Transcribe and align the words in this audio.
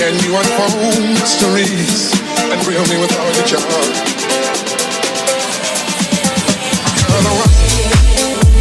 Can 0.00 0.18
you 0.24 0.34
unfold 0.34 0.98
mysteries 1.10 2.10
and 2.50 2.58
thrill 2.62 2.82
me 2.86 2.98
with 2.98 3.14
all 3.20 3.32
your 3.34 3.44
charm? 3.44 3.62
You're 7.04 7.22
the 7.22 7.34
one, 7.36 7.52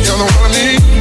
you're 0.04 0.18
the 0.18 0.26
one 0.36 0.52
I 0.52 0.90
need. 0.92 0.99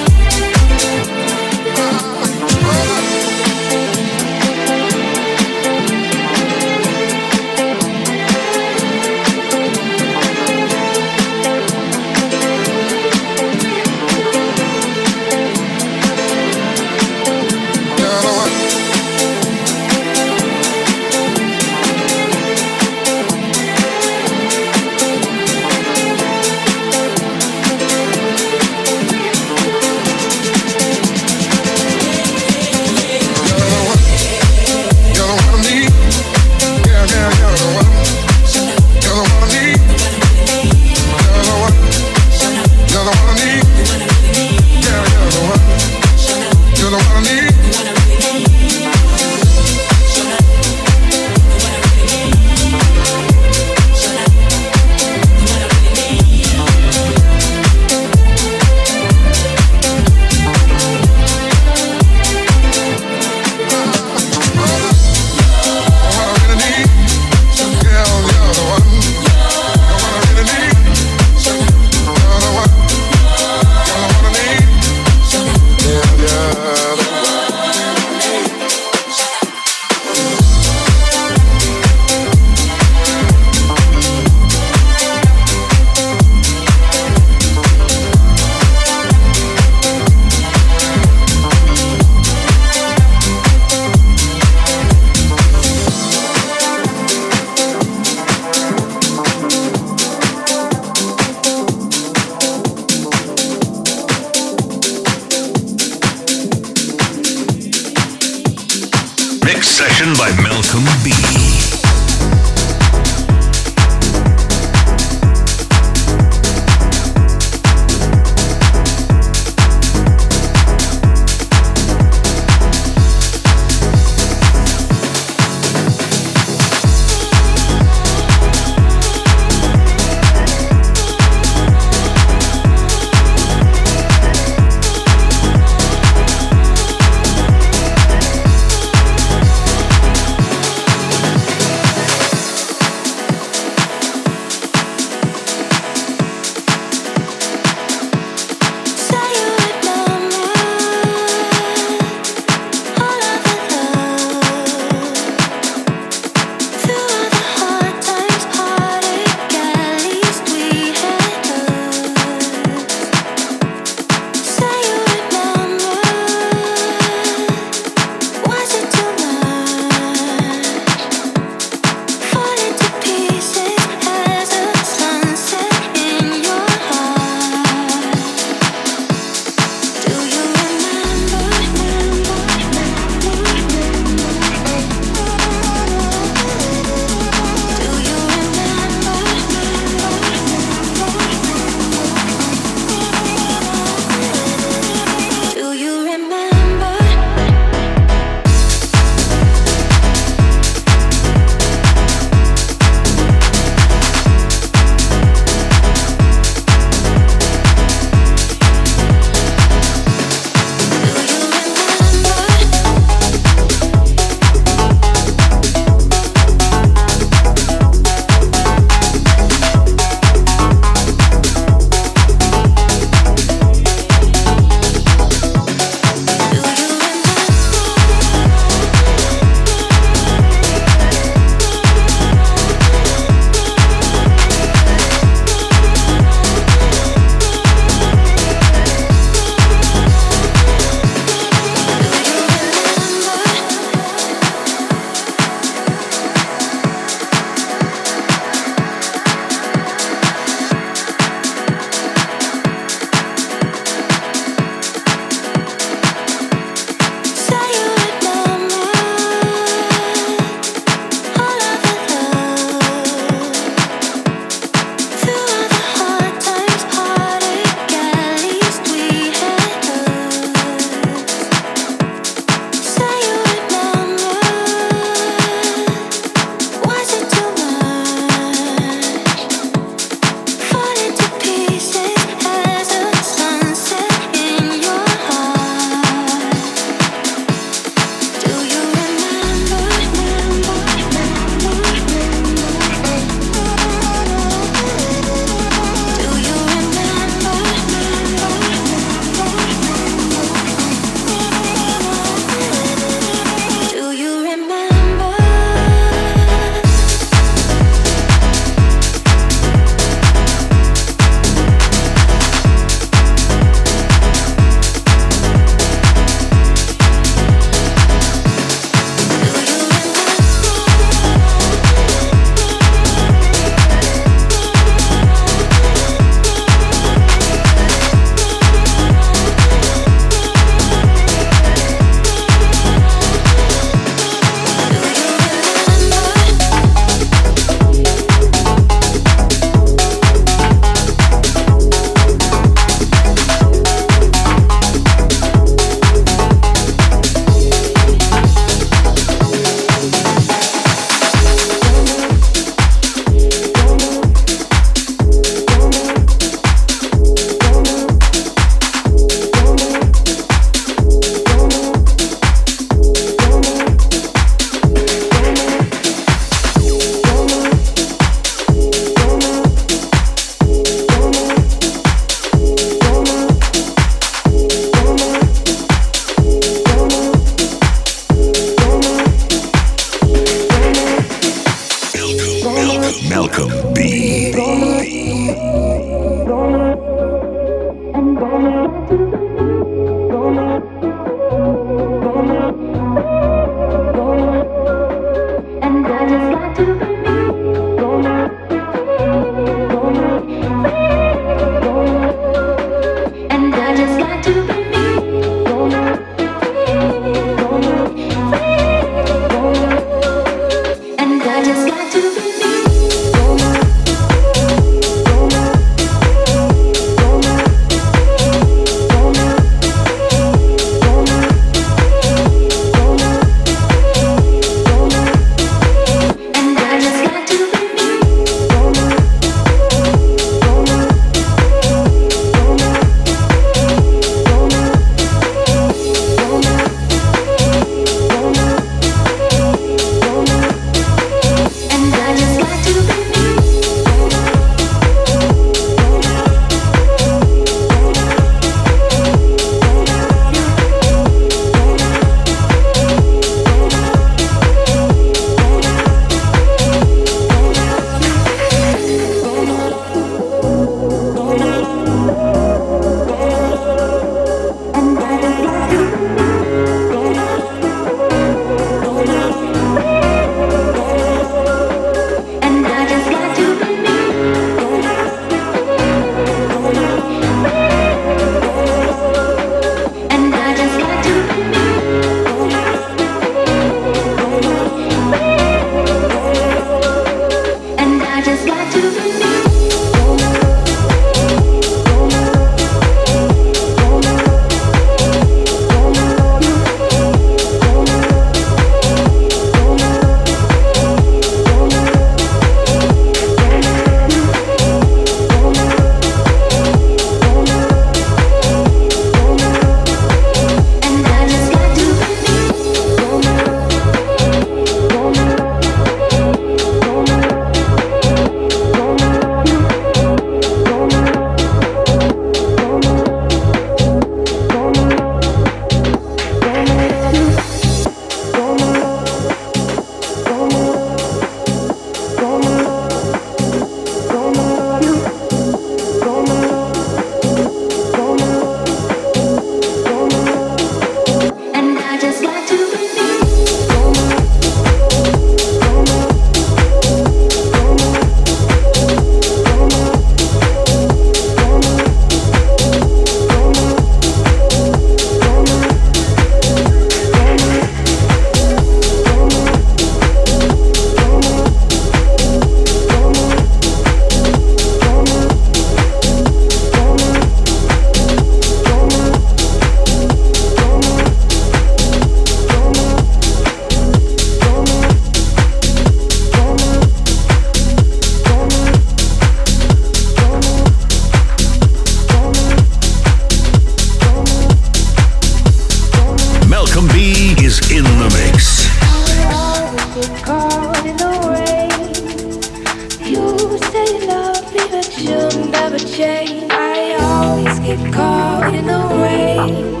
You'll 595.20 595.68
never 595.68 595.98
change. 595.98 596.64
I 596.70 597.16
always 597.20 597.78
get 597.80 598.14
caught 598.14 598.74
in 598.74 598.86
the 598.86 599.00
rain. 599.22 600.00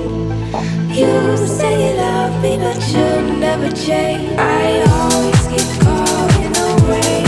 You 0.88 1.36
say 1.46 1.92
you 1.92 1.96
love 1.98 2.42
me, 2.42 2.56
but 2.56 2.80
you'll 2.92 3.36
never 3.38 3.70
change. 3.70 4.32
I 4.38 4.80
always 4.96 5.46
get 5.48 5.82
caught 5.82 6.34
in 6.44 6.52
the 6.52 6.68
rain. 6.90 7.26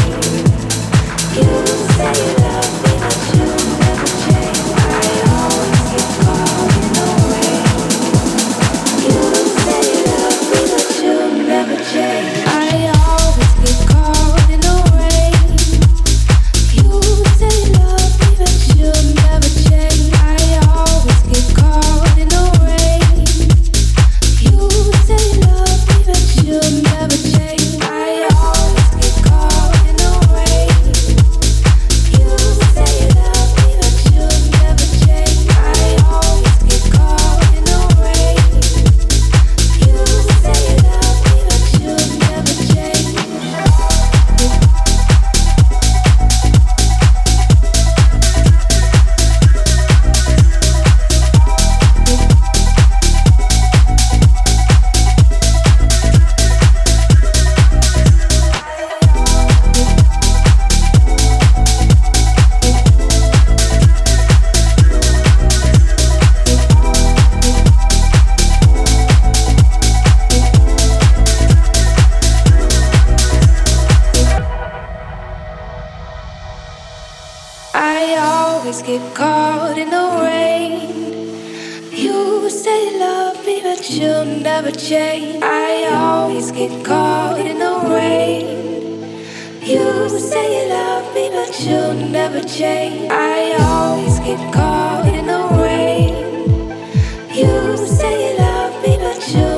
You 1.36 1.66
say 1.96 2.31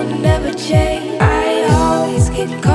would 0.04 0.20
never 0.20 0.52
change. 0.52 1.20
I 1.20 1.66
always 1.70 2.28
keep. 2.30 2.62
caught. 2.62 2.73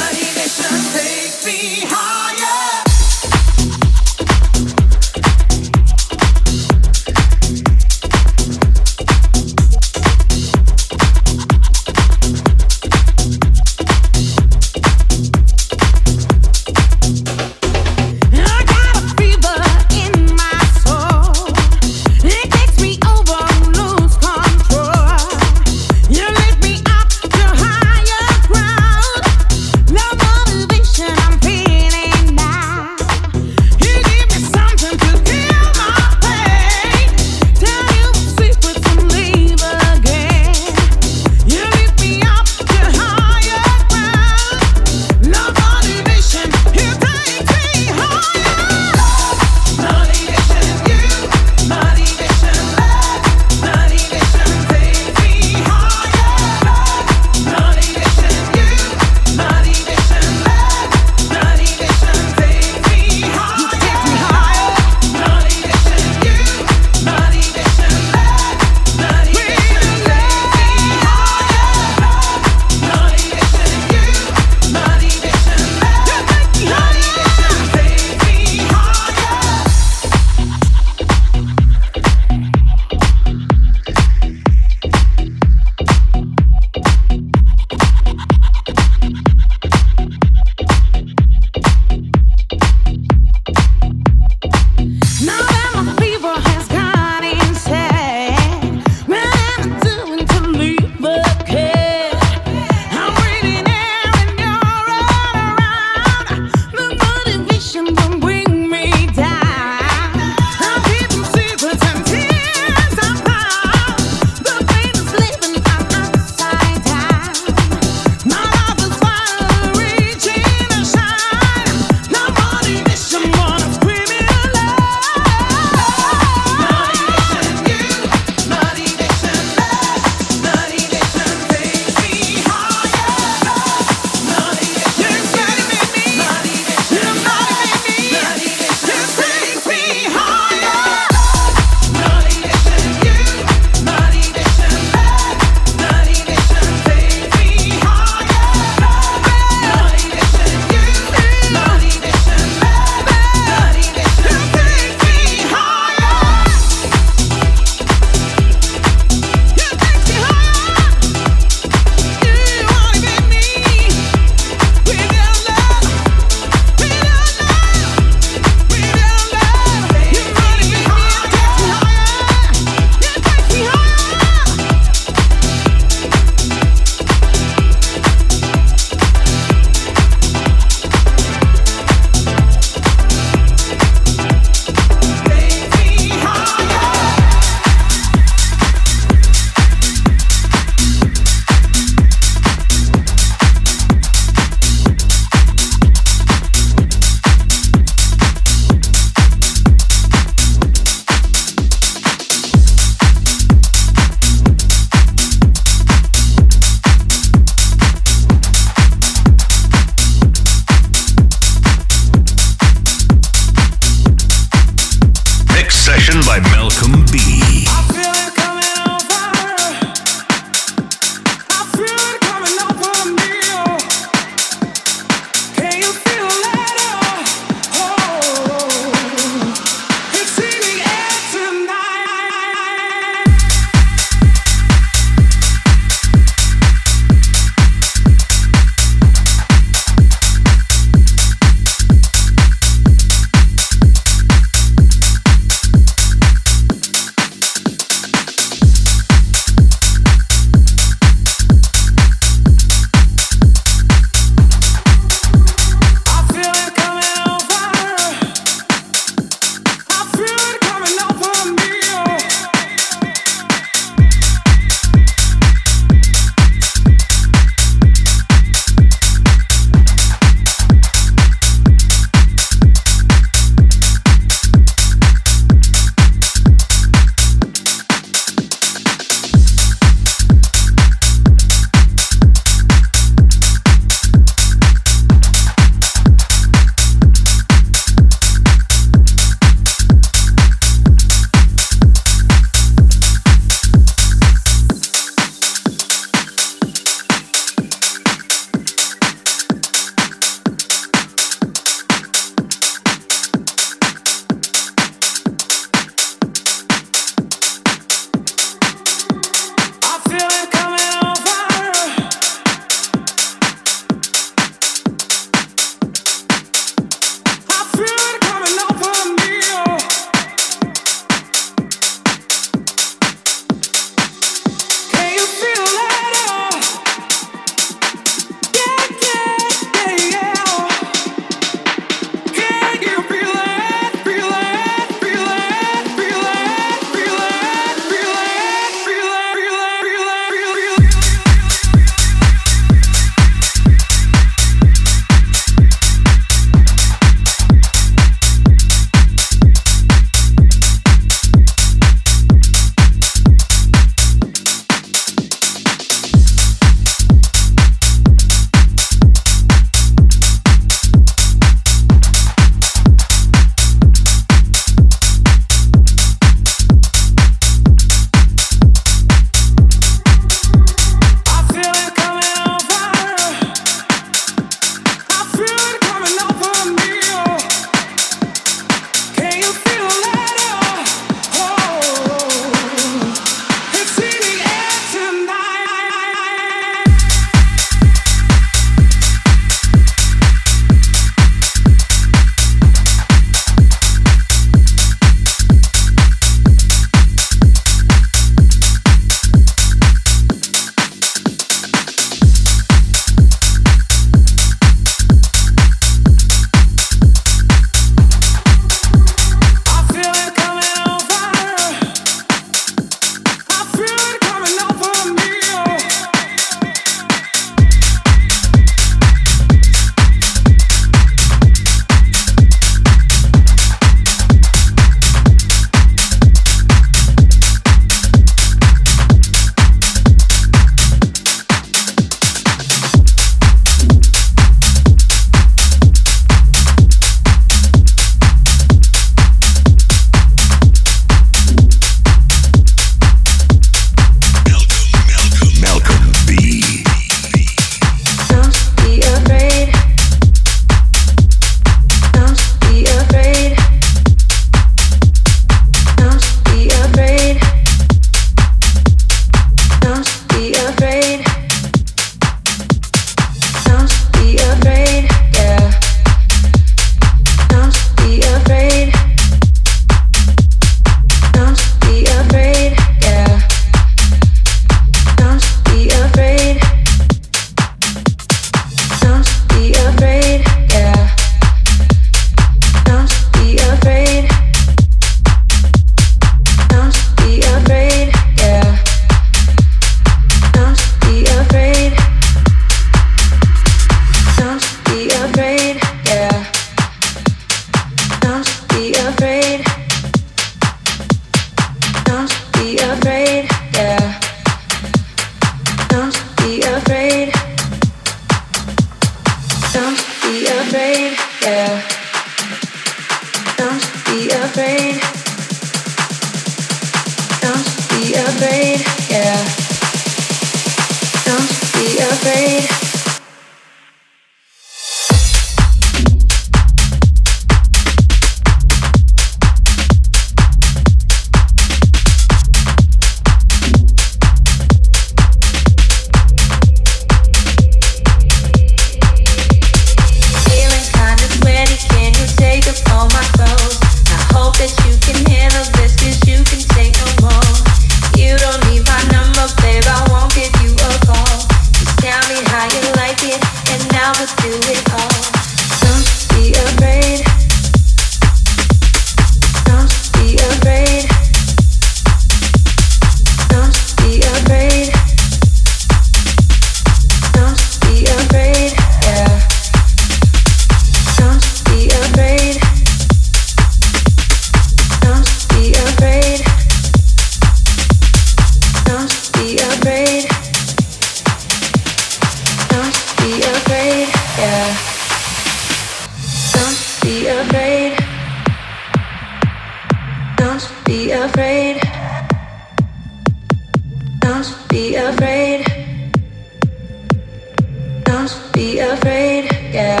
be 598.72 598.78
afraid, 598.78 599.44
yeah. 599.70 600.00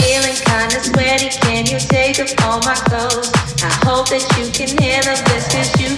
Feeling 0.00 0.38
kinda 0.48 0.80
sweaty, 0.80 1.28
can 1.44 1.66
you 1.66 1.78
take 1.78 2.18
off 2.20 2.32
all 2.44 2.60
my 2.60 2.74
clothes? 2.88 3.30
I 3.62 3.72
hope 3.84 4.08
that 4.08 4.24
you 4.38 4.48
can 4.56 4.70
handle 4.78 5.16
this, 5.28 5.44
cause 5.52 5.70
you 5.80 5.94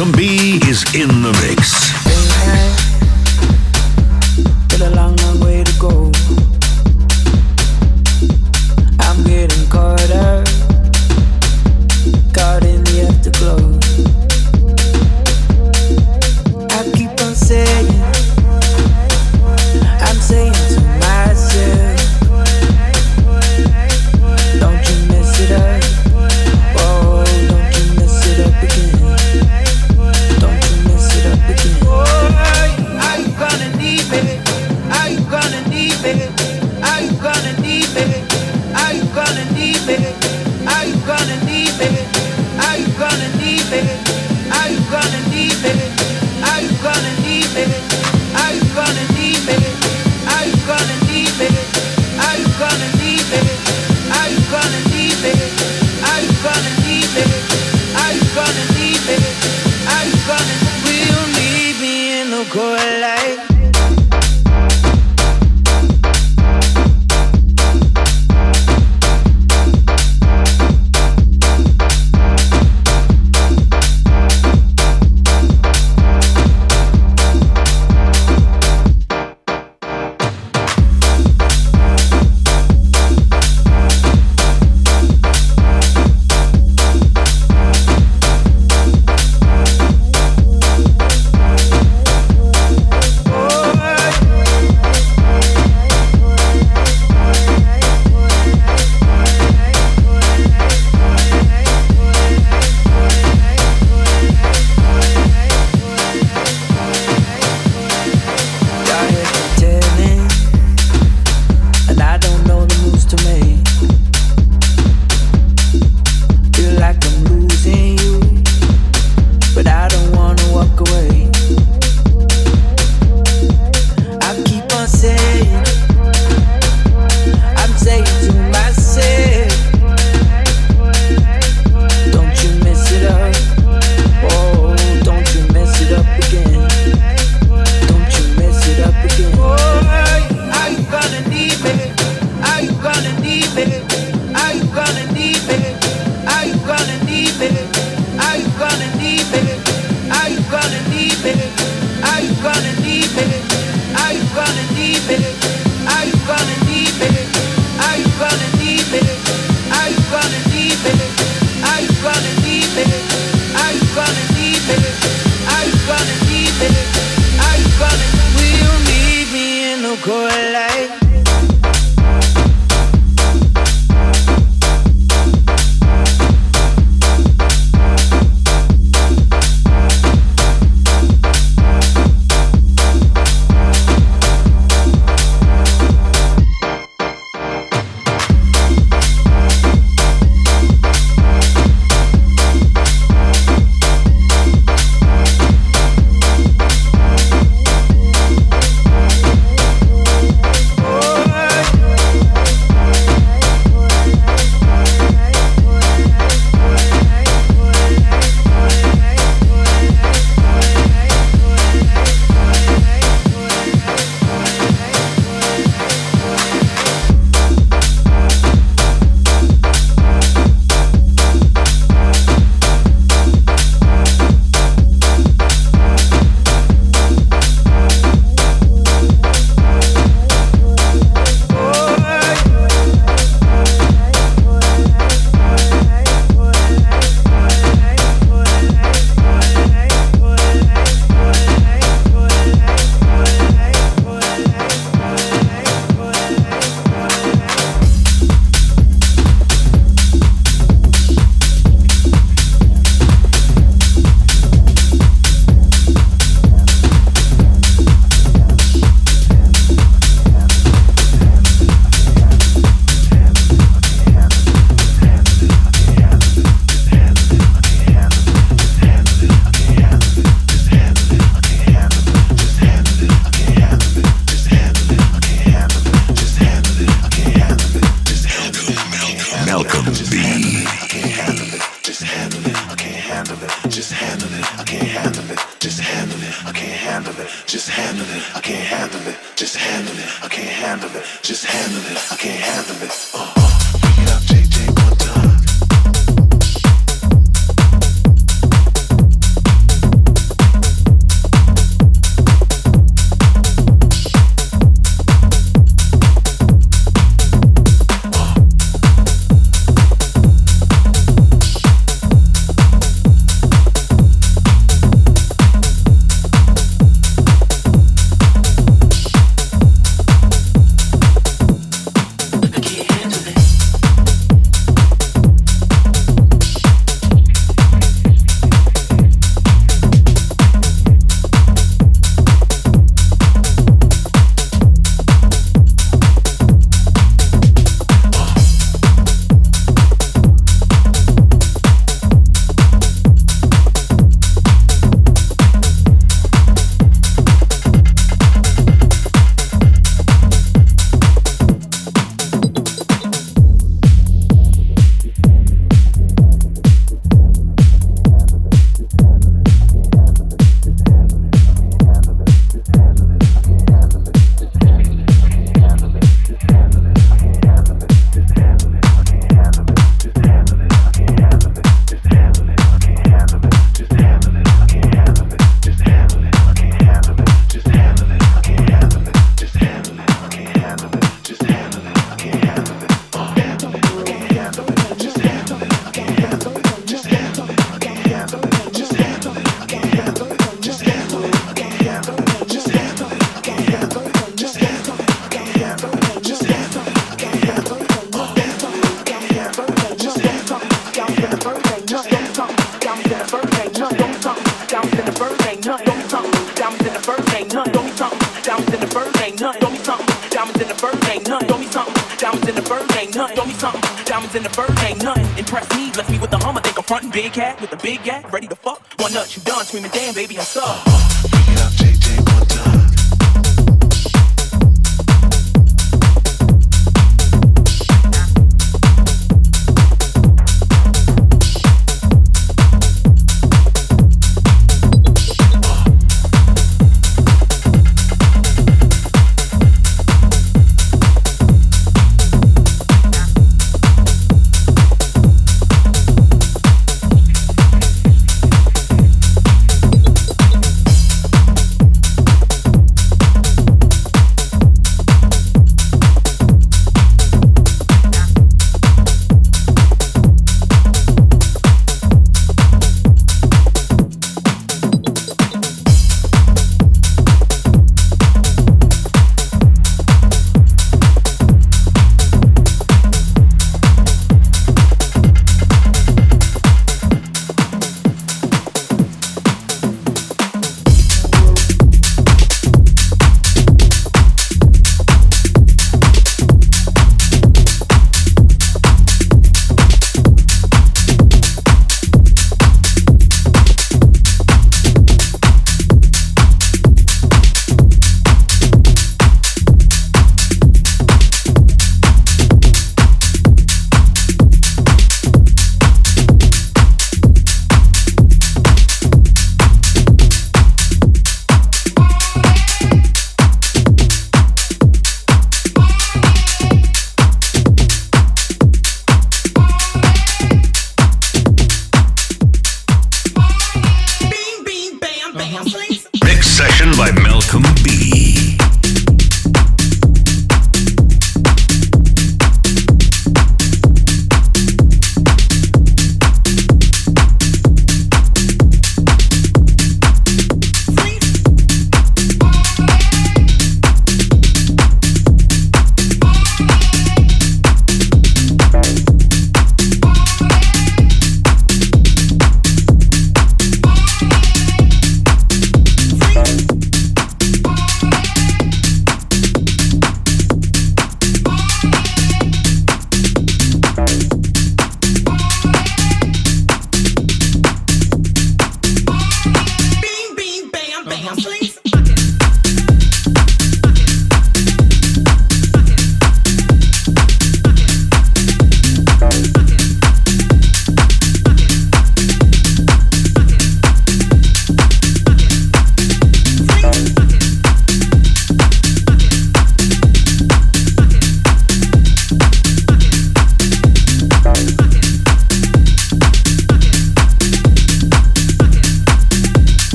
Malcolm 0.00 0.16
B 0.16 0.58
is 0.66 0.82
in 0.94 1.08
the 1.20 1.30
mix. 1.46 1.79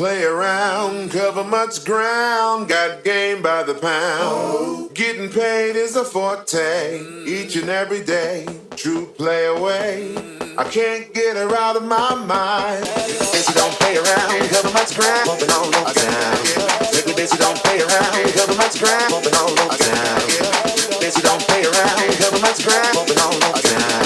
Play 0.00 0.24
around. 0.24 1.10
Cover 1.10 1.44
much 1.44 1.84
ground, 1.84 2.70
got 2.70 3.04
game 3.04 3.42
by 3.42 3.62
the 3.62 3.74
pound. 3.74 4.94
Getting 4.94 5.28
paid 5.28 5.76
is 5.76 5.94
a 5.94 6.06
forte, 6.06 7.04
each 7.28 7.54
and 7.56 7.68
every 7.68 8.02
day. 8.02 8.48
True 8.76 9.04
play 9.04 9.44
away. 9.44 10.16
I 10.56 10.64
can't 10.64 11.12
get 11.12 11.36
her 11.36 11.54
out 11.54 11.76
of 11.76 11.84
my 11.84 12.14
mind. 12.14 12.86
Bitch, 13.28 13.52
don't 13.52 13.76
play 13.76 14.00
around. 14.00 14.40
Cover 14.48 14.72
much 14.72 14.96
ground, 14.96 15.28
moving 15.28 15.52
all 15.52 15.68
over 15.68 15.92
town. 15.92 16.36
Strictly 16.88 17.12
bitch, 17.20 17.36
don't 17.36 17.60
play 17.60 17.84
around. 17.84 18.32
Cover 18.32 18.56
much 18.56 18.80
ground, 18.80 19.12
moving 19.12 19.36
all 19.36 19.52
over 19.52 19.76
town. 19.84 20.20
Bitch, 20.96 21.20
don't 21.20 21.44
play 21.44 21.68
around. 21.68 22.08
Cover 22.16 22.40
much 22.40 22.64
ground, 22.64 22.96
moving 22.96 23.20
all 23.20 23.36
over 23.36 23.60
town. 23.68 24.04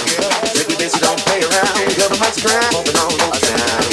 Strictly 0.51 0.75
bitch, 0.75 0.99
don't 0.99 1.23
play 1.23 1.39
around. 1.39 1.87
Cover 1.95 2.19
much 2.19 2.43
ground, 2.43 2.75
moving 2.75 2.99
all 2.99 3.15
over 3.15 3.84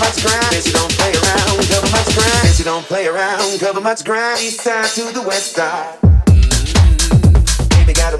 my 0.00 0.10
grind. 0.24 0.48
Bitch, 0.56 0.72
don't 0.72 0.92
play 0.96 1.12
around. 1.12 1.60
Cover 1.68 1.90
my 1.92 2.02
grind. 2.16 2.48
Bitch, 2.48 2.64
don't 2.64 2.84
play 2.86 3.06
around. 3.06 3.60
Cover 3.60 3.80
much 3.80 4.04
ground, 4.04 4.40
East 4.40 4.60
side 4.60 4.88
to 4.96 5.12
the 5.12 5.22
west 5.22 5.52
side. 5.54 5.98
Mm-hmm. 6.00 7.68
Baby, 7.68 7.92
got 7.92 8.18
a 8.18 8.19